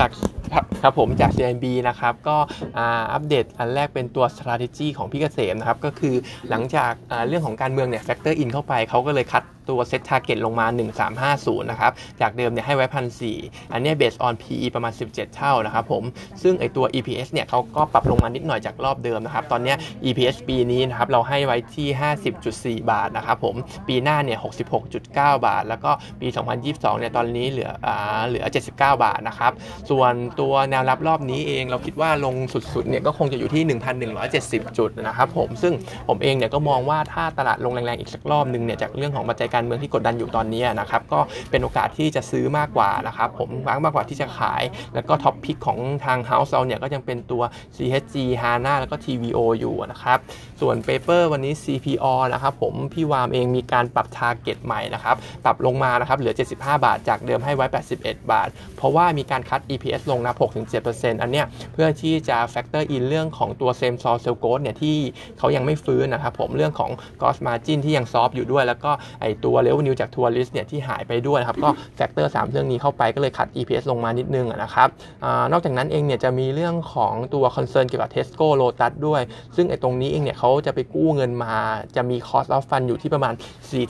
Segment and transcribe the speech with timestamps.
[0.00, 0.10] จาก
[0.82, 2.36] ครับผมจาก CIMB นะครับก็
[2.78, 6.14] อัปเดตอันแรกเป็นตัว strategy ของพี่เกษมนะครับก็คือ
[6.50, 6.92] หลังจาก
[7.28, 10.66] เรื่องของการเมืองเนี่ย factor in เข้าไปเขาก็เลยคัด ตัว SET target ลงมา
[11.18, 13.22] 1350 นะครับ จากเดิมเนี่ยให้ไว้พันส
[13.72, 16.02] อันนี้ based on PE ประมาณ 17 เท่านะครับผม
[16.42, 19.74] ซึ่งไอ้ตัว EPS เนี่ยเขาก็ปรับลงมานิดหน่อยจากรอบเดิมนะครับ ตอนนี้
[20.04, 21.88] EPS ปีนี้นะครับเราให้ไว้ที่
[22.82, 23.54] 50.4 บาทนะครับผม
[23.88, 24.38] ปีหน้าเนี่ย
[24.86, 25.90] 66.9 บาท แล้วก็
[26.20, 26.28] ปี
[26.62, 29.52] 2022 เนี่ยตอนนี้เหลืออ่าเหลือ 79 บาทนะครับ
[29.90, 33.62] ส่วนตัวแนวรับรอบนี้เองเราคิดว่าลงสุดๆ เนี่ยก็คงจะอยู่ที่
[34.20, 35.72] 1,170 จุดนะครับผม ซึ่ง
[36.08, 44.62] ผมเองเนี่ยก็มองว่าถ้าตลาดลงแรงๆอีกสักรอบนึงเนี่ยจากเรื่องของปัจจัยการเมืองที่กดดันอยู่ตอนนี้นะครับก็เป็นโอกาสที่จะซื้อมากกว่านะครับผมมากมากกว่าที่จะขาย
[44.94, 47.42] แล้วก็ top pick ของทาง House เราเนี่ยก็ยังเป็นตัว
[47.76, 50.18] CHG HANA แล้วก็ TVO อยู่นะครับ
[50.60, 57.66] ส่วน paper วันนี้ CPALL นะครับผมพี่วามเองมีการปรับ Target ใหม่นะครับปรับลงมานะครับเหลือ 75 บาท จากเดิมให้ไว้
[57.98, 60.34] 81 บาท เพราะว่ามีการคัด EPS ลงนะ
[60.78, 64.96] 6-7%อันเนี้ยเพื่อที่จะ factor in เรื่องของตัว same store sales growth เนี่ยที่
[65.38, 74.88] เขายังไม่ฟื้นนะครับผมเรื่องของ gross margin ที่ยัง soft อยู่ด้วย แล้วก็ไอตัว revenue จาก tourist เนี่ยที่หายไปด้วยครับก็ factor 3เรื่องนี้เข้าไปก็เลยขัด EPS ลงมานิดนึงนะครับ
[75.24, 79.22] อนอกจากนั้นเองเนี่ยจะมีเรื่องของตัว concern เกี่ยวกับ Tesco Lotus ด้วย
[79.56, 81.54] ซึ่งไอ้ตรงนี้เองเนี่ยเขาจะไปกู้เงินมา
[81.96, 83.34] จะมี cost of fund อยู่ที่ประมาณ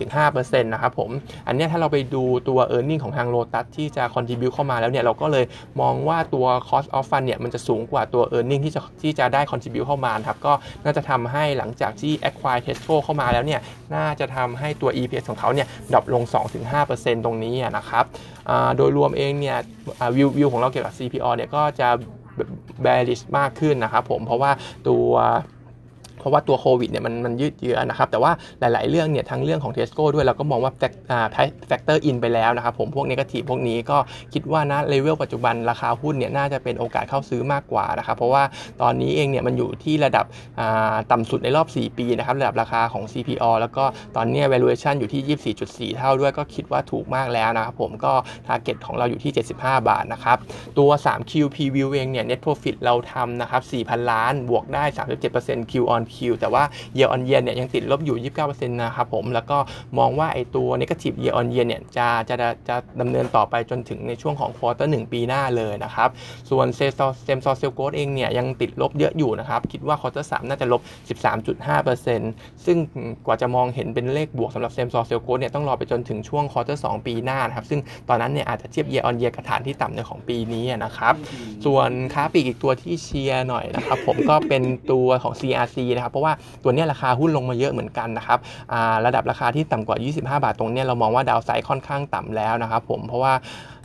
[0.05, 1.11] 4-5%นะครับผม
[1.47, 5.45] อันนี้ถ้าเราไปดูตัว e a r n i n g ของทาง Lotus ที่จะ contribute เข้ามาแล้วเนี่ยเราก็เลย
[5.81, 10.53] มองว่าตัว cost of fund เนี่ยมันจะสูงกว่าตัว e a r n i n g ที่จะที่จะได้ contribute เข้ามาครับก็
[10.85, 13.61] น่าจะทำให้หลังจากที่ acquire Tesco เข้ามาแล้วเนี่ย
[13.95, 16.25] น่าจะทำให้ตัว EPS ของเขาเนี่ยดรอปลง
[16.75, 18.05] 2-5%ตรงนี้นะครับ
[18.77, 19.57] โดยรวมเองเนี่ย
[20.17, 21.89] วิววิวของเราเกี่ยวกับ CPO เนี่ยก็จะ
[22.85, 24.51] bearish มากขึ้นนะครับผมเพราะว่า
[24.89, 25.11] ตัว
[26.21, 33.99] เพราะว่าตัวโควิดเนี่ยมันมันยืดเยื้อนะครับ แต่ว่าหลาย ๆ เรื่องเนี่ยทั้งเรื่องของเทสโก้ด้วยเราก็มองว่า factor in ไปแล้วนะครับผมพวก negative พวกนี้ก็
[34.35, 38.43] คิดว่านะเลเวลปัจจุบันราคาหุ้นเนี่ยน่าจะเป็นโอกาสเข้าซื้อมากกว่านะครับเพราะว่า
[38.83, 40.27] ตอนนี้เองเนี่ยมันอยู่ที่ระดับ
[41.13, 43.85] ต่ำสุดในรอบ 4 ปีนะครับระดับราคาของ CPALL แล้วก็
[44.17, 45.39] ตอนนี้ valuation อยู่ที่
[45.93, 48.13] 24.4 เท่าด้วยก็คิดว่าถูกมากแล้วนะครับผมก็
[48.47, 50.39] target ของเราอยู่ที่ 75 บาทนะครับ
[50.79, 54.85] ตัว 3Q Preview เองเนี่ย net profit เราทำนะครับ4,000 ล้านบวกได้
[55.29, 56.63] 37% Q on Q แต่ว่า
[56.97, 59.59] year on year เนี่ยยังติดลบอยู่ 29%นะครับผม แล้วก็
[59.99, 62.37] มองว่าไอตัว negative year on year เนี่ยจะจะ
[62.69, 66.09] จะดำเนินต่อไปจนถึงในช่วงของ quarter 1 ปีหน้าเลยนะครับ
[66.51, 70.81] ส่วน same store sales growth เองเนี่ยยังติดลบเยอะอยู่นะครับ คิดว่า quarter 3 น่าจะลบ
[71.79, 72.77] 13.5%ซึ่ง
[73.27, 81.15] กว่าจะมองเห็นเป็นเลขบวกสำหรับ same store sales growth เนี่ยต้องรอไปจนถึงช่วง quarter 2 ปีหน้านะครับ ซึ่งตอนนั้นเนี่ยอาจจะเทียบ year on year กับฐานที่ต่ำในของปีนี้นะครับ
[81.65, 88.39] ส่วนค้าปลีกอีกตัวที่เชียร์หน่อยนะครับผมก็เป็นตัวของ CRC นะครับเพราะว่าตัวนี้ราคาหุ้นลงมาเยอะเหมือนกันนะครับ
[89.07, 93.33] ระดับราคาที่ต่ำกว่า 25 บาทตรงนี้เรามองว่า downside ค่อนข้างต่ำแล้วนะครับผมเพราะว่า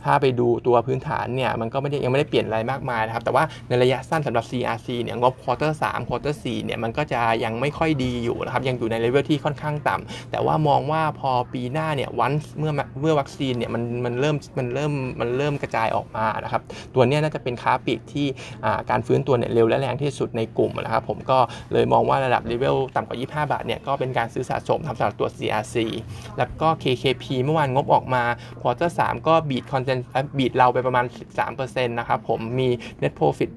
[0.06, 16.62] ถ้าไปดูตัวพื้นฐานเนี่ยมันก็ไม่ได้ยังไม่ได้เปลี่ยนอะไรมากมายนะครับ แต่ว่าในระยะสั้นสำหรับ CRC เนี่ยงบ quarter สาม quarter สี่เนี่ยมันก็จะยังไม่ค่อยดีอยู่นะครับยังอยู่ในเลเวลที่ค่อนข้างต่ำแต่ว่ามองว่าพอปีหน้าเนี่ยวันเมื่อเมื่อวัคซีนเนี่ยมันมันเริ่มมันเริ่มมันเริ่มกระจายออกมานะครับ
[16.94, 18.26] ตัวนี้น่าจะเป็นค้าปลีกที่
[18.90, 21.38] การฟื้นตัวเนี่ยเร็วและแรงที่สุดในกลุ่มนะครับผมก็
[21.72, 25.76] เลยมองว่าระดับเลเวลต่ำกว่า 25 บาทเนี่ยก็เป็นการซื้อสะสมทำสำหรับตัว CRC
[26.38, 28.22] แล้วก็ KKP เมื่อวานงบออกมา
[28.60, 29.95] quarter สามก็ beat consensus
[30.38, 31.04] beat เราไปประมาณ
[31.46, 32.68] 13%นะครับผมมี
[33.02, 33.50] net profit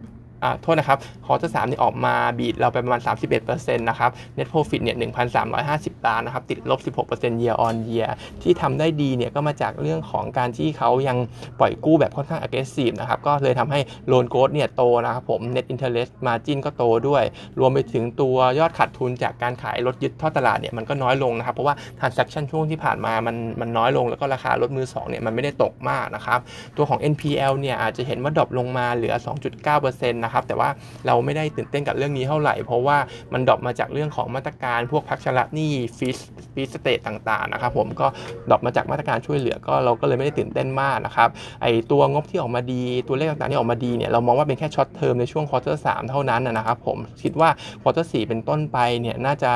[0.61, 3.01] โทษนะครับ quarter สามนี่ออกมา beat เราไปประมาณ
[3.45, 4.97] 31%นะครับ net profit เนี่ย
[5.51, 8.09] 1,350 ล้านนะครับ ติดลบ 16% year on year
[8.41, 11.17] ที่ทำได้ดีเนี่ย ก็มาจากเรื่องของการที่เขายัง
[11.59, 17.23] ปล่อยกู้แบบค่อนข้าง aggressive นะครับ ก็เลยทำให้ loan growth เนี่ย โตนะครับผม net interest margin ก็โตด้วย
[17.59, 26.39] รวมไปถึงตัวยอดขาดทุนจากการขายรถยึดทอดตลาดเนี่ย มันก็น้อยลงนะครับ เพราะว่า transaction ช่วงที่ผ่านมามันมันน้อยลงแล้วก็ราคารถมือ2เนี่ยมันไม่ได้ตกมากนะครับ
[26.77, 29.15] ตัวของ NPL เนี่ยอาจจะเห็นว่า drop ลงมาเหลือ
[29.63, 30.69] 2.9%นะนะครับแต่ว่า
[31.07, 32.97] เราไม่ได้ตื่นเต้นกับเรื่องนี้เท่าไหร่ เพราะว่า
[33.33, 36.19] มัน drop มาจากเรื่องของมาตรการพวกพักชำระหนี้ freeze
[36.53, 38.07] freeze state ต่างๆนะครับผมก็
[38.49, 41.29] drop มาจากมาตรการช่วยเหลือก็เราก็เลยไม่ได้ตื่นเต้นมากนะครับ
[41.61, 47.49] ไอตัวงบที่ออกมาดีตัวเลขต่างๆที่ออกมาดีเนี่ยเรามองว่าเป็นแค่ short term ในช่วง quarter สามเท่านั้นนะครับผมคิดว่า
[47.81, 49.53] quarter สี่เป็นต้นไปเนี่ยน่าจะ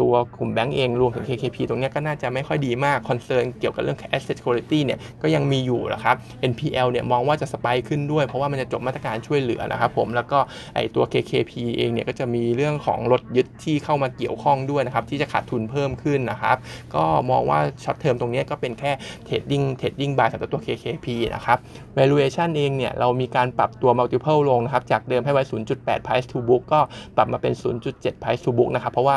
[0.00, 6.16] ตัวกลุ่มแบงก์เองรวมถึง KKP ตรงนี้ก็น่าจะไม่ค่อยดีมาก concern เกี่ยวกับเรื่อง asset quality เนี่ยก็ยังมีอยู่นะครับ
[6.50, 10.38] NPL เนี่ยมองว่าจะ spike ขึ้นด้วย เพราะว่ามันจะจบมาตรการช่วยเหลือนะครับผมแล้วก็
[10.74, 16.56] ไอตัว KKP เองเนี่ยก็จะมีเรื่องของรถยึดที่เข้ามาเกี่ยวข้องด้วยนะครับที่จะขาดทุนเพิ่มขึ้นนะครับ
[16.94, 18.92] ก็มองว่า short term ตรงนี้ก็เป็นแค่
[19.24, 21.58] trading trading buy สำหรับตัว KKP นะครับ
[21.98, 25.44] valuation เองเนี่ยเรามีการปรับตัว multiple ลงนะครับจากเดิมให้ไว้
[25.74, 26.80] 0.8 price to book ก็
[27.16, 27.52] ปรับมาเป็น
[27.88, 29.16] 0.7 price to book นะครับเพราะว่า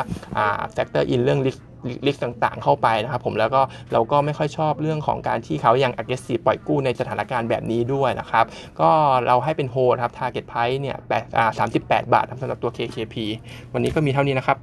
[0.92, 1.60] factor in เรื่อง risk
[2.06, 3.62] risk ต่างๆ เข้าไปนะครับผมแล้วก็
[3.92, 8.44] เราก็ไม่ค่อยชอบเรื่องของการที่เขายัง aggressive ปล่อยกู้ในสถานการณ์แบบนี้ด้วยนะครับ
[8.80, 8.90] ก็
[9.26, 13.14] เราให้เป็นโฮครับ target price เนี่ย8อ่า38บาทครับสำหรับตัว KKP
[13.72, 14.58] วันนี้ก็มีเท่านี้นะครับ